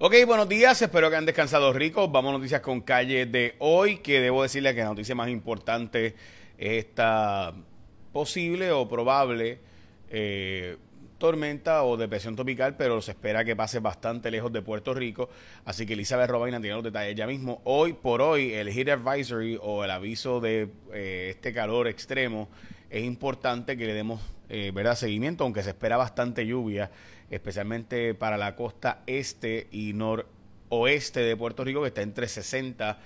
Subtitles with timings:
[0.00, 2.08] Ok, buenos días, espero que han descansado ricos.
[2.12, 6.14] Vamos a noticias con calle de hoy, que debo decirle que la noticia más importante
[6.56, 7.52] es esta
[8.12, 9.58] posible o probable
[10.08, 10.76] eh,
[11.18, 15.28] tormenta o depresión tropical, pero se espera que pase bastante lejos de Puerto Rico.
[15.64, 17.60] Así que Elizabeth Robaina tiene los detalles ya mismo.
[17.64, 22.48] Hoy por hoy, el Heat Advisory o el aviso de eh, este calor extremo
[22.88, 24.94] es importante que le demos eh, ¿verdad?
[24.94, 26.90] seguimiento, aunque se espera bastante lluvia,
[27.30, 32.98] especialmente para la costa este y noroeste de Puerto Rico, que está entre 60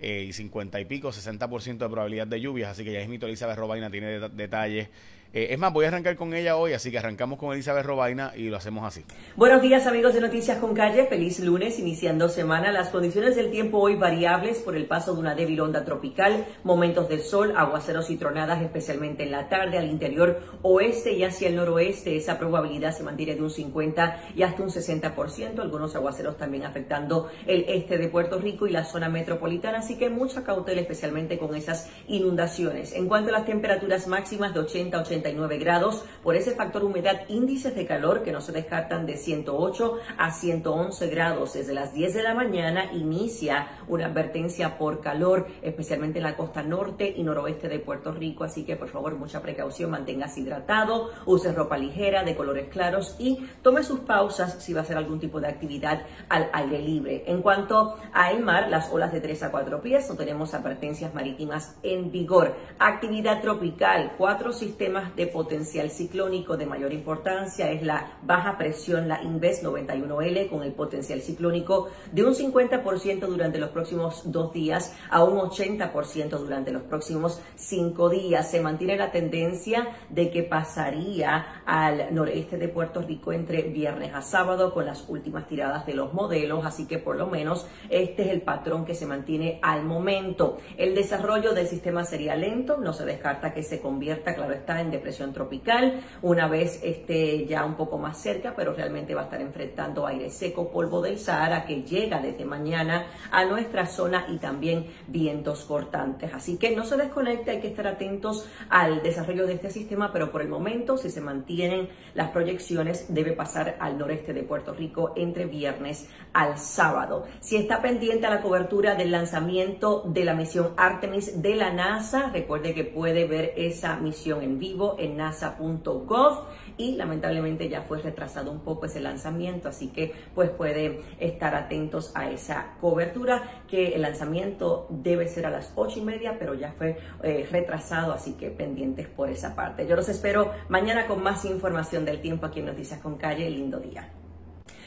[0.00, 2.70] eh, y 50 y pico, 60% de probabilidad de lluvias.
[2.70, 4.88] Así que ya es mito Elizabeth Robaina, tiene detalles
[5.32, 8.32] eh, es más, voy a arrancar con ella hoy, así que arrancamos con Elizabeth Robaina
[8.36, 9.04] y lo hacemos así.
[9.36, 12.72] Buenos días amigos de Noticias con Calle, feliz lunes, iniciando semana.
[12.72, 17.08] Las condiciones del tiempo hoy variables por el paso de una débil onda tropical, momentos
[17.08, 21.54] de sol, aguaceros y tronadas, especialmente en la tarde al interior oeste y hacia el
[21.54, 22.16] noroeste.
[22.16, 27.30] Esa probabilidad se mantiene de un 50 y hasta un 60%, algunos aguaceros también afectando
[27.46, 31.54] el este de Puerto Rico y la zona metropolitana, así que mucha cautela especialmente con
[31.54, 32.92] esas inundaciones.
[32.94, 35.19] En cuanto a las temperaturas máximas de 80 a 80
[35.58, 40.30] grados por ese factor humedad, índices de calor que no se descartan de 108 a
[40.30, 41.54] 111 grados.
[41.54, 46.62] Desde las 10 de la mañana inicia una advertencia por calor, especialmente en la costa
[46.62, 48.44] norte y noroeste de Puerto Rico.
[48.44, 53.46] Así que por favor mucha precaución, manténgase hidratado, use ropa ligera de colores claros y
[53.62, 57.24] tome sus pausas si va a hacer algún tipo de actividad al aire libre.
[57.26, 61.76] En cuanto al mar, las olas de 3 a 4 pies, no tenemos advertencias marítimas
[61.82, 62.54] en vigor.
[62.78, 69.22] Actividad tropical, cuatro sistemas de potencial ciclónico de mayor importancia es la baja presión, la
[69.22, 75.24] Inves 91L, con el potencial ciclónico de un 50% durante los próximos dos días a
[75.24, 78.50] un 80% durante los próximos cinco días.
[78.50, 84.22] Se mantiene la tendencia de que pasaría al noreste de Puerto Rico entre viernes a
[84.22, 88.28] sábado con las últimas tiradas de los modelos, así que por lo menos este es
[88.28, 90.58] el patrón que se mantiene al momento.
[90.76, 94.90] El desarrollo del sistema sería lento, no se descarta que se convierta, claro está, en
[95.00, 99.40] depresión tropical, una vez esté ya un poco más cerca, pero realmente va a estar
[99.40, 104.86] enfrentando aire seco, polvo del Sahara, que llega desde mañana a nuestra zona y también
[105.08, 106.34] vientos cortantes.
[106.34, 110.30] Así que no se desconecte, hay que estar atentos al desarrollo de este sistema, pero
[110.30, 115.14] por el momento, si se mantienen las proyecciones, debe pasar al noreste de Puerto Rico
[115.16, 117.24] entre viernes al sábado.
[117.40, 122.30] Si está pendiente a la cobertura del lanzamiento de la misión Artemis de la NASA,
[122.30, 126.44] recuerde que puede ver esa misión en vivo en nasa.gov
[126.76, 132.12] y lamentablemente ya fue retrasado un poco ese lanzamiento, así que pues puede estar atentos
[132.14, 136.72] a esa cobertura que el lanzamiento debe ser a las ocho y media, pero ya
[136.72, 139.86] fue eh, retrasado, así que pendientes por esa parte.
[139.86, 143.50] Yo los espero mañana con más información del tiempo aquí en Noticias con Calle.
[143.50, 144.08] Lindo día.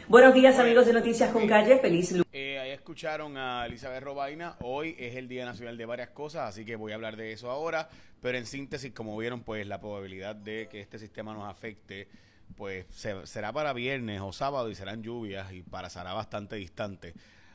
[0.07, 2.42] Buenos días amigos de Noticias con Calle, feliz lunes.
[2.83, 6.91] Escucharon a Elizabeth Robaina, hoy es el Día Nacional de varias cosas, así que voy
[6.91, 7.87] a hablar de eso ahora,
[8.21, 12.09] pero en síntesis, como vieron, pues la probabilidad de que este sistema nos afecte,
[12.57, 12.85] pues
[13.23, 17.13] será para viernes o sábado y serán lluvias y pasará bastante distante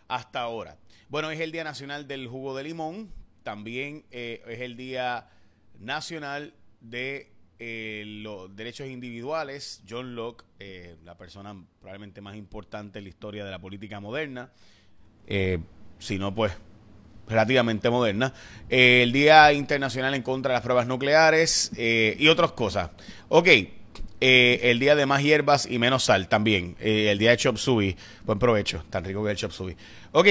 [0.09, 0.79] hasta ahora.
[1.11, 3.13] Bueno, es el Día Nacional del Jugo de Limón,
[3.43, 5.29] también eh, es el Día
[5.79, 13.05] Nacional de eh, los derechos individuales, John Locke, eh, la persona probablemente más importante en
[13.05, 14.51] la historia de la política moderna,
[15.29, 15.59] eh,
[16.01, 16.53] si no pues
[17.29, 18.33] relativamente moderna,
[18.69, 22.91] el Día Internacional en contra de las pruebas nucleares y otras cosas.
[23.29, 23.49] Ok,
[24.19, 27.95] el Día de más hierbas y menos sal también, el Día de Chop Suey,
[28.25, 29.77] buen provecho, tan rico que el Chop Suey.
[30.13, 30.27] Ok,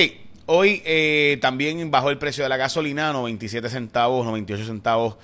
[0.48, 0.82] hoy
[1.40, 5.18] también bajó el precio de la gasolina, 97 centavos, 98 centavos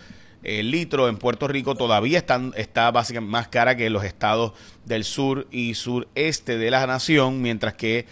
[0.43, 4.51] el litro en Puerto Rico todavía están, está básicamente más cara que los estados
[4.85, 8.05] del sur y sureste de la nación, mientras que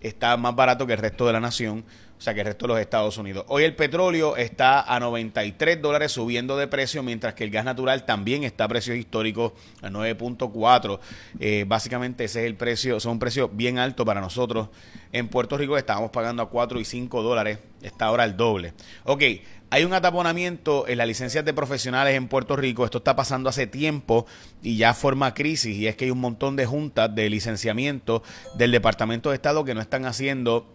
[0.00, 1.84] está más barato que el resto de la nación,
[2.18, 3.44] o sea que el resto de los Estados Unidos.
[3.48, 8.04] Hoy el petróleo está a 93 dólares subiendo de precio, mientras que el gas natural
[8.06, 9.52] también está a precios históricos
[9.82, 10.98] a 9.4.
[11.38, 14.68] Eh, básicamente ese es el precio, son un precio bien alto para nosotros.
[15.12, 18.74] En Puerto Rico estábamos pagando a 4 y 5 dólares, está ahora el doble.
[19.04, 19.22] Ok,
[19.70, 22.84] hay un ataponamiento en las licencias de profesionales en Puerto Rico.
[22.84, 24.26] Esto está pasando hace tiempo
[24.60, 25.76] y ya forma crisis.
[25.76, 29.74] Y es que hay un montón de juntas de licenciamiento del Departamento de Estado que
[29.74, 30.66] no están haciendo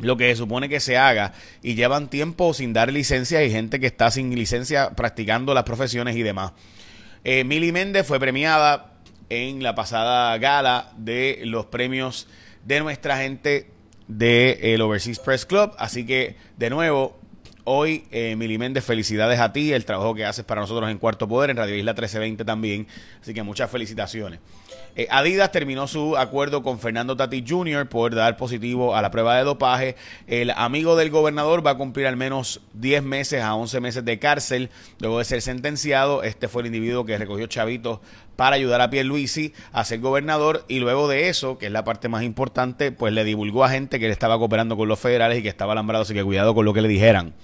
[0.00, 1.32] lo que se supone que se haga
[1.62, 6.16] y llevan tiempo sin dar licencia y gente que está sin licencia practicando las profesiones
[6.16, 6.52] y demás.
[7.24, 8.92] Eh, Mili Méndez fue premiada
[9.28, 12.28] en la pasada gala de los premios
[12.64, 13.70] de nuestra gente
[14.08, 15.72] del Overseas Press Club.
[15.78, 17.18] Así que, de nuevo,
[17.68, 21.26] Hoy, eh, Mili Méndez, felicidades a ti, el trabajo que haces para nosotros en Cuarto
[21.26, 22.86] Poder, en Radio Isla 1320 también.
[23.20, 24.38] Así que muchas felicitaciones.
[24.94, 27.88] Eh, Adidas terminó su acuerdo con Fernando Tati Jr.
[27.88, 29.96] por dar positivo a la prueba de dopaje.
[30.28, 34.20] El amigo del gobernador va a cumplir al menos 10 meses a 11 meses de
[34.20, 34.70] cárcel
[35.00, 36.22] luego de ser sentenciado.
[36.22, 37.98] Este fue el individuo que recogió chavitos
[38.36, 42.08] para ayudar a Pierluisi a ser gobernador y luego de eso, que es la parte
[42.08, 45.42] más importante, pues le divulgó a gente que le estaba cooperando con los federales y
[45.42, 47.34] que estaba alambrado, así que cuidado con lo que le dijeran.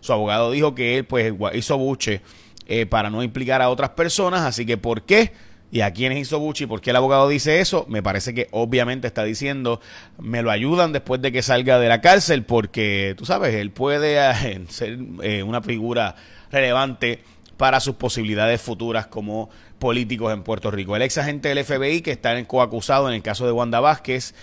[0.00, 2.20] Su abogado dijo que él pues hizo buche
[2.66, 5.32] eh, para no implicar a otras personas, así que ¿por qué?
[5.70, 6.64] ¿Y a quiénes hizo buche?
[6.64, 7.86] ¿Y por qué el abogado dice eso?
[7.88, 9.80] Me parece que obviamente está diciendo,
[10.18, 14.18] me lo ayudan después de que salga de la cárcel, porque tú sabes, él puede
[14.18, 16.14] eh, ser eh, una figura
[16.50, 17.22] relevante
[17.56, 20.96] para sus posibilidades futuras como políticos en Puerto Rico.
[20.96, 24.34] El ex agente del FBI que está en coacusado en el caso de Wanda Vázquez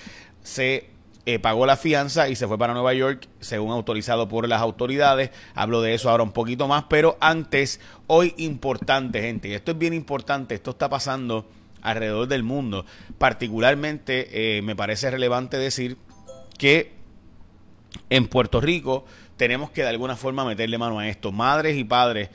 [0.44, 0.90] se
[1.26, 5.32] eh, pagó la fianza y se fue para Nueva York según autorizado por las autoridades.
[5.54, 9.78] Hablo de eso ahora un poquito más, pero antes, hoy importante gente, y esto es
[9.78, 11.48] bien importante, esto está pasando
[11.82, 12.86] alrededor del mundo.
[13.18, 15.98] Particularmente eh, me parece relevante decir
[16.58, 16.94] que
[18.10, 19.06] en Puerto Rico
[19.38, 21.32] tenemos que de alguna forma meterle mano a esto.
[21.32, 22.30] Madres y padres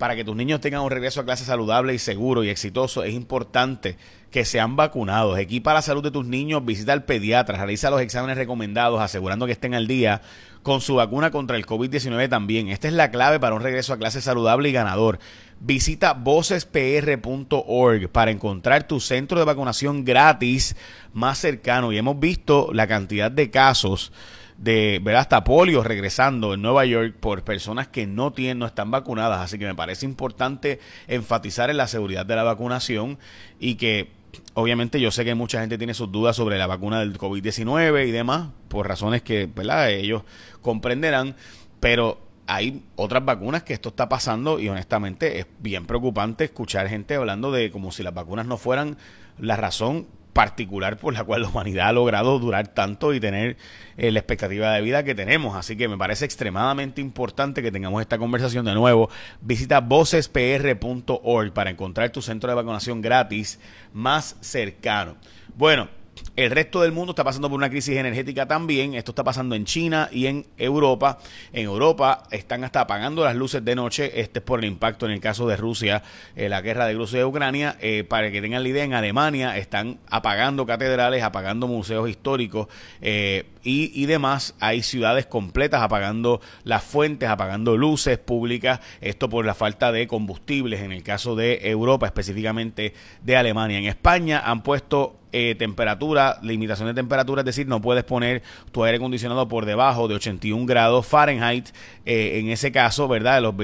[0.00, 3.12] para que tus niños tengan un regreso a clase saludable y seguro y exitoso, es
[3.12, 3.98] importante
[4.30, 5.38] que sean vacunados.
[5.38, 9.52] Equipa la salud de tus niños, visita al pediatra, realiza los exámenes recomendados, asegurando que
[9.52, 10.22] estén al día
[10.62, 12.68] con su vacuna contra el COVID-19 también.
[12.68, 15.18] Esta es la clave para un regreso a clase saludable y ganador.
[15.60, 20.76] Visita vocespr.org para encontrar tu centro de vacunación gratis
[21.12, 21.92] más cercano.
[21.92, 24.12] Y hemos visto la cantidad de casos
[24.60, 28.90] de ver hasta polio regresando en Nueva York por personas que no tienen, no están
[28.90, 29.40] vacunadas.
[29.40, 30.78] Así que me parece importante
[31.08, 33.18] enfatizar en la seguridad de la vacunación
[33.58, 34.10] y que
[34.52, 38.10] obviamente yo sé que mucha gente tiene sus dudas sobre la vacuna del COVID-19 y
[38.10, 39.90] demás, por razones que ¿verdad?
[39.90, 40.24] ellos
[40.60, 41.36] comprenderán,
[41.80, 47.14] pero hay otras vacunas que esto está pasando y honestamente es bien preocupante escuchar gente
[47.14, 48.98] hablando de como si las vacunas no fueran
[49.38, 53.56] la razón particular por la cual la humanidad ha logrado durar tanto y tener
[53.96, 55.56] eh, la expectativa de vida que tenemos.
[55.56, 59.10] Así que me parece extremadamente importante que tengamos esta conversación de nuevo.
[59.40, 63.58] Visita vocespr.org para encontrar tu centro de vacunación gratis
[63.92, 65.16] más cercano.
[65.56, 65.88] Bueno,
[66.36, 68.94] el resto del mundo está pasando por una crisis energética también.
[68.94, 71.18] Esto está pasando en China y en Europa.
[71.52, 74.20] En Europa están hasta apagando las luces de noche.
[74.20, 76.02] Este es por el impacto en el caso de Rusia,
[76.36, 77.76] eh, la guerra de Rusia y Ucrania.
[77.80, 82.68] Eh, para que tengan la idea, en Alemania están apagando catedrales, apagando museos históricos
[83.02, 84.54] eh, y, y demás.
[84.60, 88.80] Hay ciudades completas apagando las fuentes, apagando luces públicas.
[89.00, 93.78] Esto por la falta de combustibles en el caso de Europa, específicamente de Alemania.
[93.78, 98.42] En España han puesto eh, temperatura, limitación de temperatura, es decir, no puedes poner
[98.72, 101.68] tu aire acondicionado por debajo de 81 grados Fahrenheit,
[102.04, 103.40] eh, en ese caso, ¿verdad?
[103.40, 103.54] Los,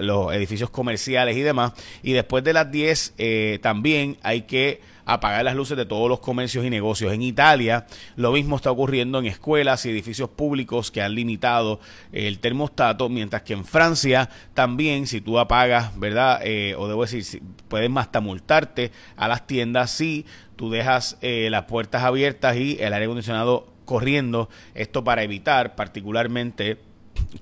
[0.00, 1.72] los, edificios comerciales y demás.
[2.02, 6.20] Y después de las 10 eh, también hay que apagar las luces de todos los
[6.20, 7.12] comercios y negocios.
[7.12, 7.86] En Italia
[8.16, 11.80] lo mismo está ocurriendo en escuelas y edificios públicos que han limitado
[12.12, 16.40] el termostato, mientras que en Francia también si tú apagas, ¿verdad?
[16.76, 20.26] o debo decir, si, pueden hasta multarte a las tiendas si
[20.56, 26.78] tú dejas eh, las puertas abiertas y el aire acondicionado corriendo, esto para evitar particularmente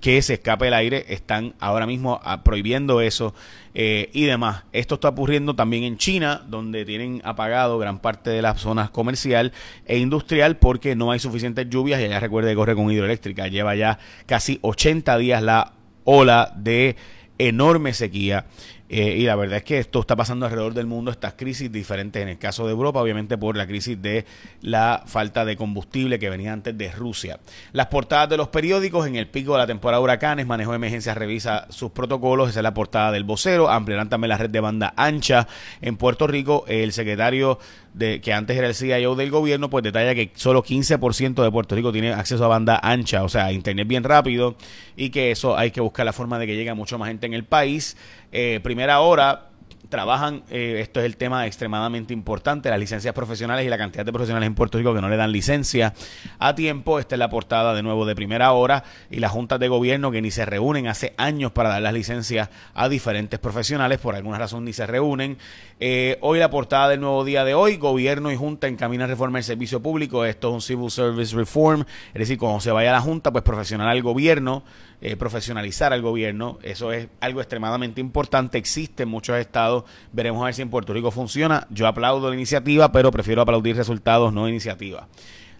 [0.00, 3.34] que se escape el aire, están ahora mismo ah, prohibiendo eso
[3.74, 4.64] eh, y demás.
[4.72, 9.52] Esto está ocurriendo también en China, donde tienen apagado gran parte de las zonas comercial
[9.86, 13.48] e industrial porque no hay suficientes lluvias y allá recuerde que corre con hidroeléctrica.
[13.48, 15.72] Lleva ya casi 80 días la
[16.04, 16.96] ola de
[17.38, 18.46] enorme sequía
[18.88, 22.20] eh, y la verdad es que esto está pasando alrededor del mundo, estas crisis diferentes
[22.22, 24.26] en el caso de Europa, obviamente por la crisis de
[24.60, 27.40] la falta de combustible que venía antes de Rusia.
[27.72, 30.76] Las portadas de los periódicos en el pico de la temporada de huracanes, manejo de
[30.76, 34.60] emergencias revisa sus protocolos, esa es la portada del vocero, ampliarán también la red de
[34.60, 35.48] banda ancha
[35.80, 37.58] en Puerto Rico, el secretario
[37.94, 41.76] de que antes era el CIO del gobierno, pues detalla que solo 15% de Puerto
[41.76, 44.56] Rico tiene acceso a banda ancha, o sea, internet bien rápido
[44.96, 47.26] y que eso hay que buscar la forma de que llegue a mucha más gente
[47.26, 47.96] en el país.
[48.36, 49.50] Eh, primera hora,
[49.88, 54.12] trabajan, eh, esto es el tema extremadamente importante, las licencias profesionales y la cantidad de
[54.12, 55.94] profesionales en Puerto Rico que no le dan licencia
[56.40, 56.98] a tiempo.
[56.98, 60.20] Esta es la portada de nuevo de primera hora y las juntas de gobierno que
[60.20, 64.64] ni se reúnen hace años para dar las licencias a diferentes profesionales, por alguna razón
[64.64, 65.38] ni se reúnen.
[65.78, 69.44] Eh, hoy la portada del nuevo día de hoy, gobierno y junta encaminan reforma del
[69.44, 73.00] servicio público, esto es un Civil Service Reform, es decir, cuando se vaya a la
[73.00, 74.64] junta, pues profesional al gobierno
[75.06, 76.58] eh, profesionalizar al gobierno.
[76.62, 78.56] Eso es algo extremadamente importante.
[78.56, 79.84] Existe en muchos estados.
[80.12, 81.66] Veremos a ver si en Puerto Rico funciona.
[81.68, 85.04] Yo aplaudo la iniciativa, pero prefiero aplaudir resultados, no iniciativas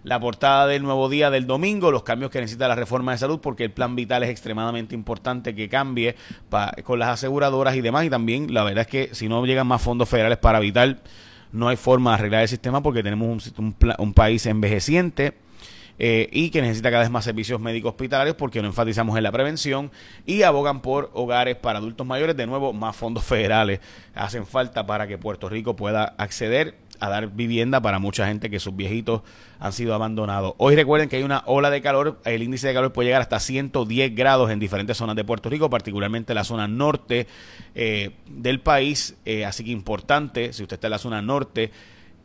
[0.03, 3.39] la portada del nuevo día del domingo, los cambios que necesita la reforma de salud,
[3.39, 6.15] porque el plan vital es extremadamente importante que cambie
[6.83, 8.05] con las aseguradoras y demás.
[8.05, 11.01] Y también la verdad es que si no llegan más fondos federales para vital,
[11.51, 15.33] no hay forma de arreglar el sistema porque tenemos un, un país envejeciente
[15.97, 19.31] eh, y que necesita cada vez más servicios médicos hospitalarios porque no enfatizamos en la
[19.31, 19.91] prevención
[20.25, 22.35] y abogan por hogares para adultos mayores.
[22.35, 23.79] De nuevo, más fondos federales
[24.13, 28.59] hacen falta para que Puerto Rico pueda acceder a dar vivienda para mucha gente que
[28.59, 29.21] sus viejitos
[29.59, 30.53] han sido abandonados.
[30.57, 33.39] Hoy recuerden que hay una ola de calor, el índice de calor puede llegar hasta
[33.39, 37.27] 110 grados en diferentes zonas de Puerto Rico, particularmente la zona norte
[37.73, 41.71] eh, del país, eh, así que importante, si usted está en la zona norte,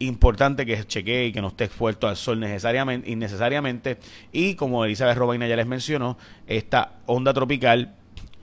[0.00, 3.98] importante que chequee y que no esté expuesto al sol necesariamente, innecesariamente.
[4.32, 7.94] Y como Elizabeth Robaina ya les mencionó, esta onda tropical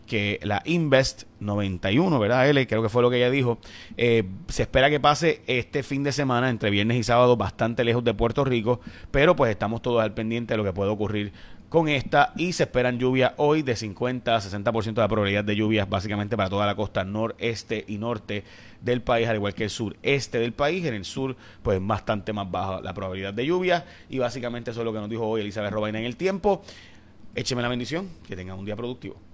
[0.07, 2.49] que la Invest 91, ¿verdad?
[2.49, 3.59] L, creo que fue lo que ella dijo.
[3.97, 8.03] Eh, se espera que pase este fin de semana, entre viernes y sábado, bastante lejos
[8.03, 8.79] de Puerto Rico,
[9.11, 11.33] pero pues estamos todos al pendiente de lo que puede ocurrir
[11.69, 15.55] con esta y se esperan lluvias hoy de 50 a 60% de la probabilidad de
[15.55, 18.43] lluvias básicamente para toda la costa noreste y norte
[18.81, 20.85] del país, al igual que el sureste del país.
[20.85, 24.85] En el sur, pues bastante más baja la probabilidad de lluvia y básicamente eso es
[24.85, 26.63] lo que nos dijo hoy Elizabeth Robaina en el tiempo.
[27.35, 29.26] Écheme la bendición, que tengan un día productivo.